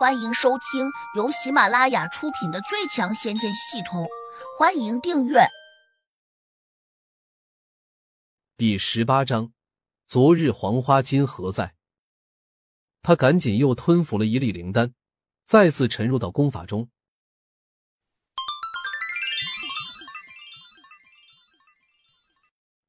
[0.00, 4.04] 欢迎收听由喜马拉雅出品的《最强仙剑系统》，
[4.58, 5.46] 欢迎订阅。
[8.56, 9.52] 第十八章，
[10.06, 11.74] 昨日黄花金何在？
[13.02, 14.94] 他赶紧又吞服了一粒灵丹，
[15.44, 16.88] 再次沉入到功法中。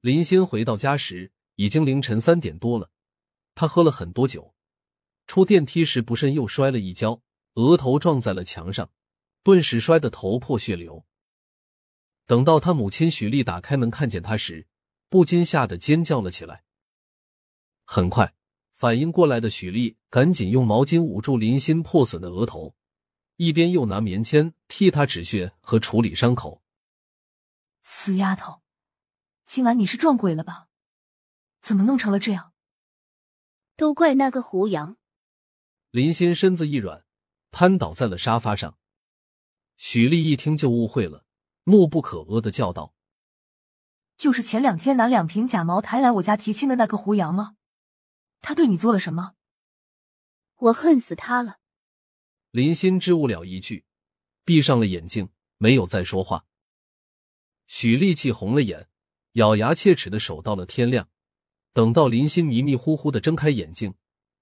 [0.00, 2.90] 林欣回到家时，已经凌晨三点多了。
[3.54, 4.53] 他喝了很多酒。
[5.26, 7.22] 出电梯时不慎又摔了一跤，
[7.54, 8.90] 额头撞在了墙上，
[9.42, 11.04] 顿时摔得头破血流。
[12.26, 14.66] 等到他母亲许丽打开门看见他时，
[15.08, 16.64] 不禁吓得尖叫了起来。
[17.84, 18.34] 很快，
[18.72, 22.74] 反应过来的许丽赶紧用毛巾捂住林欣破损的额头，
[23.36, 26.62] 一边又拿棉签替他止血和处理伤口。
[27.82, 28.62] 死丫头，
[29.44, 30.68] 今晚你是撞鬼了吧？
[31.60, 32.52] 怎么弄成了这样？
[33.76, 34.96] 都怪那个胡杨。
[35.94, 37.04] 林欣身子一软，
[37.52, 38.76] 瘫倒在了沙发上。
[39.76, 41.24] 许丽一听就误会了，
[41.66, 42.96] 怒不可遏的叫道
[44.18, 47.54] ：“就是前两天拿两瓶假茅台来我家提亲的那个胡杨吗？
[48.40, 49.34] 他对你做了什么？”
[50.58, 51.60] 我恨死他了。
[52.50, 53.84] 林欣支吾了一句，
[54.44, 56.44] 闭上了眼睛，没有再说话。
[57.68, 58.88] 许丽气红了眼，
[59.34, 61.08] 咬牙切齿的守到了天亮。
[61.72, 63.94] 等到林欣迷迷糊糊的睁开眼睛，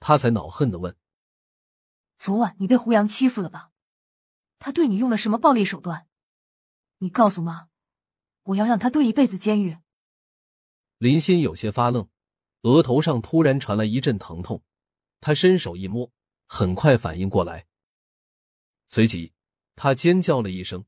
[0.00, 0.96] 他才恼恨的问。
[2.18, 3.72] 昨晚你被胡杨欺负了吧？
[4.58, 6.08] 他对你用了什么暴力手段？
[6.98, 7.68] 你告诉妈，
[8.44, 9.78] 我要让他蹲一辈子监狱。
[10.98, 12.08] 林欣有些发愣，
[12.62, 14.64] 额头上突然传来一阵疼痛，
[15.20, 16.10] 他伸手一摸，
[16.46, 17.66] 很快反应过来，
[18.88, 19.34] 随即
[19.74, 20.86] 他尖叫了一声：“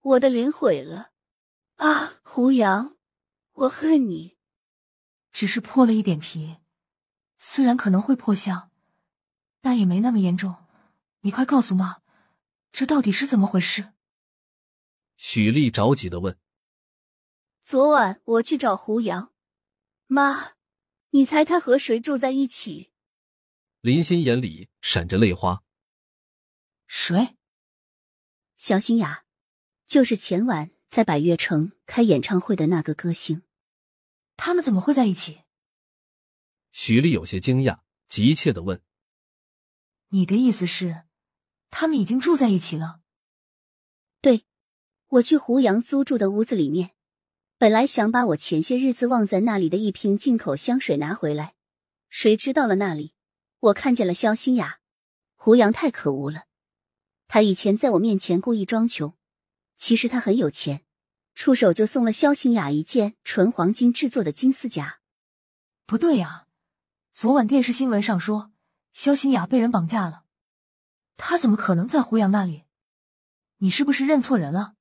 [0.00, 1.12] 我的脸毁了！
[1.76, 2.98] 啊，胡杨，
[3.52, 4.36] 我恨你！
[5.32, 6.58] 只是破了一点皮，
[7.38, 8.70] 虽然可能会破相。”
[9.64, 10.66] 但也没那么严重，
[11.20, 12.02] 你快告诉妈，
[12.70, 13.94] 这到底是怎么回事？
[15.16, 16.38] 许丽着急的问。
[17.64, 19.32] 昨晚我去找胡杨，
[20.06, 20.52] 妈，
[21.12, 22.90] 你猜他和谁住在一起？
[23.80, 25.62] 林心眼里闪着泪花。
[26.86, 27.38] 谁？
[28.58, 29.24] 肖新雅，
[29.86, 33.40] 就是前晚在百悦城开演唱会的那个歌星。
[34.36, 35.44] 他们怎么会在一起？
[36.70, 38.82] 许丽有些惊讶，急切的问。
[40.14, 41.02] 你的意思是，
[41.70, 43.00] 他们已经住在一起了？
[44.20, 44.46] 对，
[45.08, 46.92] 我去胡杨租住的屋子里面，
[47.58, 51.56] 本来想把我前些日子忘在那里的一瓶进口香水拿回来，
[52.08, 53.12] 谁知到了那里，
[53.58, 54.78] 我看见了肖新雅。
[55.34, 56.44] 胡杨太可恶了，
[57.26, 59.14] 他以前在我面前故意装穷，
[59.76, 60.84] 其实他很有钱，
[61.34, 65.00] 出手就送了肖新雅一件纯黄金制作的金丝甲。
[65.84, 66.46] 不对呀，
[67.12, 68.53] 昨晚电视新闻上说。
[68.94, 70.24] 肖新雅被人绑架了，
[71.16, 72.64] 他怎么可能在胡杨那里？
[73.56, 74.76] 你是不是认错人了？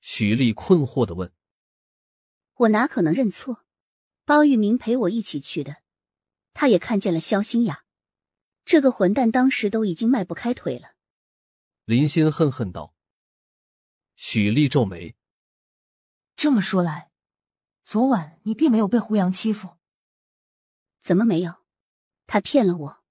[0.00, 1.32] 许丽困惑的问。
[2.54, 3.64] 我哪可能认错？
[4.24, 5.76] 包玉明陪我一起去的，
[6.52, 7.84] 他也看见了肖新雅。
[8.64, 10.96] 这个混蛋当时都已经迈不开腿了。
[11.84, 12.96] 林欣恨恨道。
[14.16, 15.14] 许丽皱眉。
[16.34, 17.12] 这么说来，
[17.84, 19.76] 昨晚你并没有被胡杨欺负？
[20.98, 21.64] 怎么没有？
[22.28, 23.04] 他骗了我，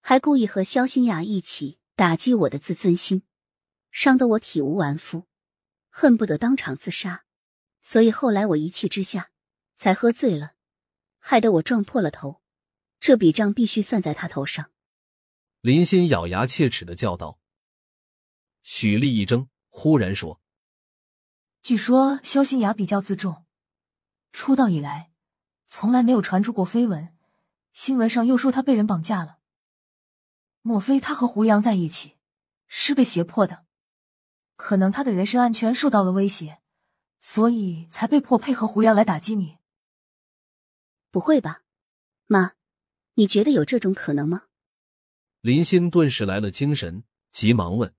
[0.00, 3.22] 还故意和肖新雅一起打击我的自尊心，
[3.90, 5.26] 伤得我体无完肤，
[5.90, 7.26] 恨不得当场自杀。
[7.82, 9.30] 所以后来我一气之下
[9.76, 10.54] 才喝醉了，
[11.18, 12.40] 害得我撞破了头。
[12.98, 14.72] 这笔账必须算在他头上。
[15.60, 17.38] 林欣咬牙切齿的叫道。
[18.62, 20.40] 许丽一怔，忽然说
[21.62, 23.44] ：“据说肖新雅比较自重，
[24.32, 25.12] 出道以来
[25.66, 27.13] 从来没有传出过绯闻。”
[27.74, 29.40] 新闻上又说他被人绑架了，
[30.62, 32.16] 莫非他和胡杨在一起，
[32.68, 33.66] 是被胁迫的？
[34.54, 36.62] 可能他的人身安全受到了威胁，
[37.18, 39.58] 所以才被迫配合胡杨来打击你。
[41.10, 41.62] 不会吧，
[42.26, 42.52] 妈，
[43.14, 44.44] 你觉得有这种可能吗？
[45.40, 47.92] 林欣顿时来了精神，急忙问：“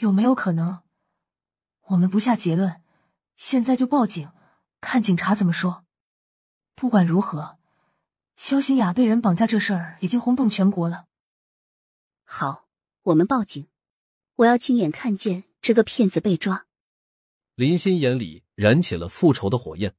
[0.00, 0.82] 有没有可能？
[1.88, 2.82] 我们不下结论，
[3.36, 4.32] 现在就报警，
[4.80, 5.84] 看警察怎么说。
[6.74, 7.56] 不管如何。”
[8.38, 11.06] 肖新雅被人绑架这事儿已经轰动全国了。
[12.22, 12.68] 好，
[13.02, 13.66] 我们报警，
[14.36, 16.68] 我要亲眼看见这个骗子被抓。
[17.56, 19.96] 林欣眼里燃起了复仇的火焰。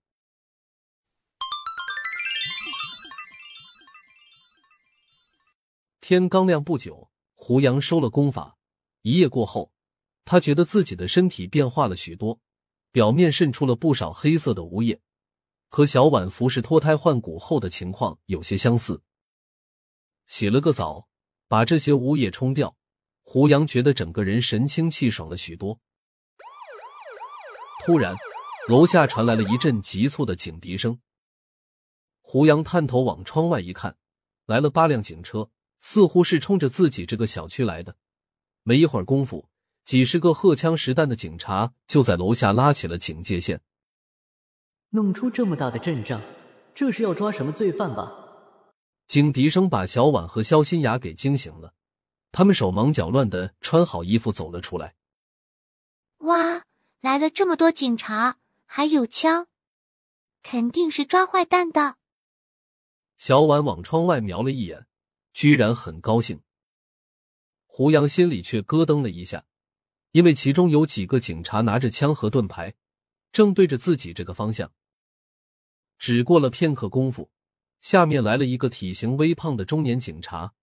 [6.00, 8.58] 天刚亮不久，胡杨收了功法。
[9.02, 9.74] 一夜过后，
[10.24, 12.40] 他觉得自己的身体变化了许多，
[12.94, 15.02] 表面渗出了不少黑色的污液。
[15.69, 19.01] 和小婉服侍脱胎换骨后的情况有些相似。
[20.25, 21.07] 洗了个澡，
[21.48, 22.75] 把这些污液冲掉，
[23.21, 25.80] 胡杨觉得整个人神清气爽了许多。
[27.86, 28.16] 突然，
[28.68, 31.00] 楼下传来了一阵急促的警笛声。
[32.21, 33.95] 胡杨探头往窗外一看，
[34.45, 35.50] 来了八辆警车，
[35.80, 37.95] 似乎是冲着自己这个小区来的。
[38.63, 39.50] 没一会儿功夫，
[39.83, 43.62] 几十个荷枪实弹的警察就在楼下拉起了警戒线。
[44.92, 46.22] 弄出这么大的阵仗，
[46.74, 48.12] 这是要抓什么罪犯吧？
[49.08, 51.74] 警笛声把小婉和肖新雅给惊醒了，
[52.32, 54.96] 他们手忙脚乱的穿好衣服走了出来。
[56.20, 56.64] 哇，
[57.02, 59.48] 来了这么多警察，还有枪，
[60.44, 61.96] 肯定是抓坏蛋的。
[63.18, 64.88] 小婉往窗外瞄了一眼，
[65.34, 66.42] 居然很高兴。
[67.68, 69.46] 胡杨心里却咯噔了一下，
[70.12, 72.74] 因为其中有几个警察拿着枪和盾牌，
[73.32, 74.72] 正对着自己这个方向。
[76.00, 77.30] 只过了片刻功夫，
[77.81, 80.54] 下面来了一个体型微胖的中年警察，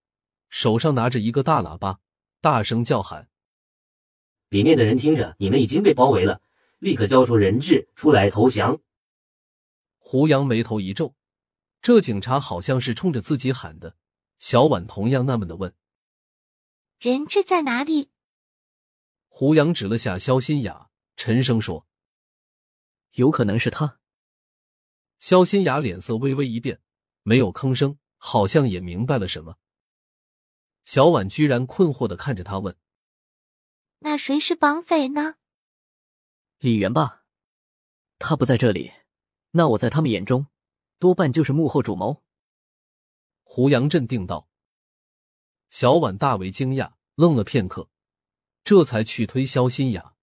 [0.49, 2.01] 手上拿着一个大喇叭，
[2.41, 3.29] 大声叫喊
[4.49, 6.41] ：“里面的人听着，你们已经被包围了，
[6.79, 8.81] 立刻交出人质出来投降。”
[9.99, 11.15] 胡杨眉头一皱。
[11.83, 13.95] 这警察好像是冲着自己喊的，
[14.39, 15.73] 小婉同样纳闷的问
[16.99, 18.11] ：“人质在哪里？”
[19.29, 21.87] 胡杨指了下肖新雅，沉声说
[23.13, 23.99] ：“有可能是他。”
[25.19, 26.81] 肖新雅脸色微微一变，
[27.23, 29.57] 没有吭声，好像也明白了什么。
[30.85, 32.77] 小婉居然困惑的看着他问
[34.01, 35.37] ：“那谁是绑匪呢？”
[36.59, 37.25] 李元霸，
[38.19, 38.93] 他不在这里，
[39.51, 40.47] 那我在他们眼中。
[40.99, 42.23] 多半就是幕后主谋。
[43.43, 44.49] 胡杨镇定道。
[45.69, 47.91] 小婉大为惊讶，愣了片刻，
[48.65, 50.15] 这才去推肖新雅：“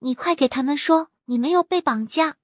[0.00, 2.36] 你快给他们说，你没有被绑架。”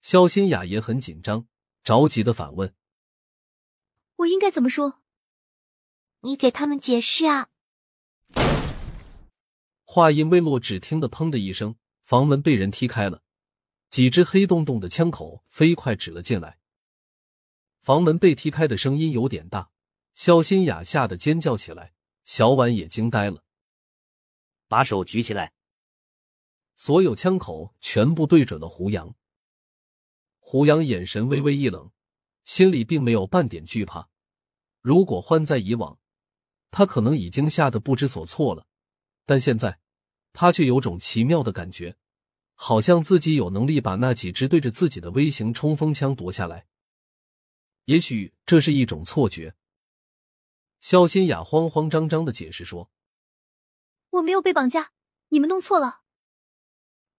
[0.00, 1.46] 肖新雅也很紧张，
[1.82, 2.74] 着急的反问
[4.16, 5.00] ：“我应该怎么说？”
[6.22, 7.48] 你给他们解释啊！
[9.84, 13.22] 话音未落，只听得“砰”的一声，房门被人踢开了。
[13.90, 16.58] 几只黑洞洞的枪口飞快指了进来，
[17.80, 19.70] 房门被踢开的声音有点大，
[20.12, 21.94] 肖新雅吓得尖叫起来，
[22.24, 23.44] 小婉也惊呆了。
[24.66, 25.54] 把手举起来！
[26.76, 29.14] 所有枪口全部对准了胡杨。
[30.50, 31.92] 胡杨眼神微微一冷，
[32.42, 34.08] 心里并没有半点惧怕。
[34.80, 35.98] 如果换在以往，
[36.70, 38.66] 他可能已经吓得不知所措了，
[39.26, 39.78] 但现在
[40.32, 41.98] 他却有种奇妙的感觉。
[42.54, 46.66] 好像自己有能力把那几支对着自己的微型冲锋枪夺下来，
[47.84, 49.54] 也许这是一种错觉。
[50.80, 52.90] 肖新雅慌慌张张的解释说
[54.08, 54.92] ：“我没有被绑架，
[55.28, 56.00] 你们弄错了。”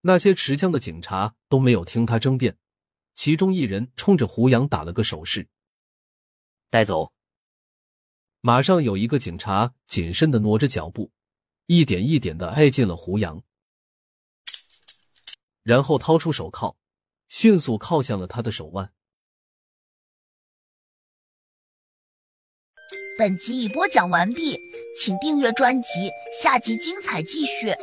[0.01, 2.57] 那些持枪的警察都没有听他争辩，
[3.19, 5.49] 其中一人冲着胡杨打了个手势
[6.71, 7.11] ：“带走。”
[8.39, 11.11] 马上有一个警察谨慎的挪着脚步，
[11.65, 13.43] 一点一点的挨近了胡杨。
[15.63, 16.77] 然后掏出手铐，
[17.27, 18.93] 迅速铐向了他的手腕。
[23.17, 24.57] 本集已播讲完毕，
[24.97, 26.09] 请订阅专辑，
[26.41, 27.75] 下集精彩继续。